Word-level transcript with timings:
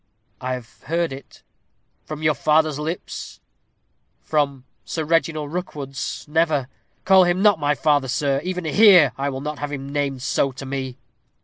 "I 0.41 0.55
have 0.55 0.81
heard 0.85 1.13
it." 1.13 1.43
"From 2.05 2.23
your 2.23 2.33
father's 2.33 2.79
lips?" 2.79 3.39
"From 4.19 4.63
Sir 4.83 5.03
Reginald 5.05 5.53
Rookwood's 5.53 6.25
never. 6.27 6.69
Call 7.05 7.25
him 7.25 7.43
not 7.43 7.59
my 7.59 7.75
father, 7.75 8.07
sirrah; 8.07 8.41
even 8.41 8.65
here 8.65 9.11
I 9.15 9.29
will 9.29 9.41
not 9.41 9.59
have 9.59 9.71
him 9.71 9.93
named 9.93 10.23
so 10.23 10.51
to 10.53 10.65
me." 10.65 10.97